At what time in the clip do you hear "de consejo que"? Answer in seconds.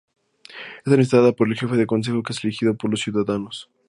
1.77-2.33